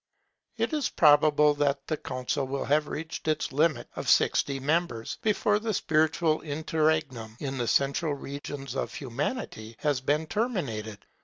It 0.57 0.73
is 0.73 0.89
probable 0.89 1.53
that 1.53 1.85
the 1.85 1.95
Council 1.95 2.47
will 2.47 2.65
have 2.65 2.87
reached 2.87 3.27
its 3.27 3.51
limit 3.51 3.87
of 3.95 4.09
sixty 4.09 4.59
members, 4.59 5.19
before 5.21 5.59
the 5.59 5.75
spiritual 5.75 6.41
interregnum 6.41 7.37
in 7.39 7.59
the 7.59 7.67
central 7.67 8.15
region 8.15 8.67
of 8.73 8.95
Humanity 8.95 9.75
has 9.81 10.01
been 10.01 10.25
terminated. 10.25 11.05